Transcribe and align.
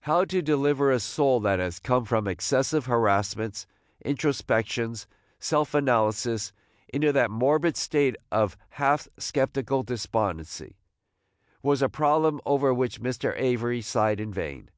How 0.00 0.26
to 0.26 0.42
deliver 0.42 0.90
a 0.92 1.00
soul 1.00 1.40
that 1.40 1.58
has 1.58 1.78
come 1.78 2.04
from 2.04 2.28
excessive 2.28 2.84
harassments, 2.84 3.66
introspections, 4.04 5.06
self 5.38 5.72
analysis, 5.72 6.52
into 6.92 7.12
that 7.12 7.30
morbid 7.30 7.78
state 7.78 8.14
of 8.30 8.58
half 8.76 9.08
sceptical 9.18 9.82
despondency, 9.82 10.76
was 11.62 11.80
a 11.80 11.88
problem 11.88 12.42
over 12.44 12.74
which 12.74 13.00
Mr. 13.00 13.32
Avery 13.38 13.80
sighed 13.80 14.20
in 14.20 14.34
vain. 14.34 14.68